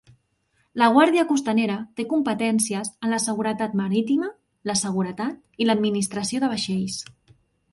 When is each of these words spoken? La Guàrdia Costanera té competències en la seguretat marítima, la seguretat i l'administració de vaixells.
La 0.81 0.85
Guàrdia 0.93 1.25
Costanera 1.31 1.75
té 1.99 2.05
competències 2.13 2.91
en 3.07 3.13
la 3.15 3.19
seguretat 3.25 3.75
marítima, 3.83 4.31
la 4.71 4.77
seguretat 4.83 5.63
i 5.65 5.69
l'administració 5.69 6.43
de 6.47 6.51
vaixells. 6.57 6.99